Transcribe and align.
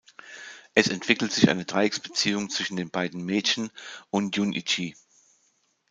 Es 0.73 0.87
entwickelt 0.87 1.31
sich 1.31 1.47
eine 1.47 1.63
Dreiecksbeziehung 1.65 2.49
zwischen 2.49 2.75
den 2.75 2.89
beiden 2.89 3.23
Mädchen 3.23 3.69
und 4.09 4.35
Jun'ichi. 4.35 4.95